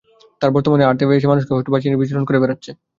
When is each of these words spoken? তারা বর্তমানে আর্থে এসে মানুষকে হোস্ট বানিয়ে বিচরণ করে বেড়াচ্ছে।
তারা 0.41 0.55
বর্তমানে 0.55 0.83
আর্থে 0.85 1.03
এসে 1.11 1.31
মানুষকে 1.31 1.51
হোস্ট 1.53 1.67
বানিয়ে 1.71 1.99
বিচরণ 2.01 2.23
করে 2.27 2.41
বেড়াচ্ছে। 2.43 2.71